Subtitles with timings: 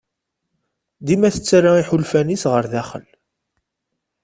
[1.05, 3.05] Dima tettarra iḥulfan-is ɣer daxel.